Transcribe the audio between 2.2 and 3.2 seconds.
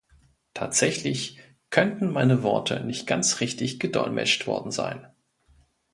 Worte nicht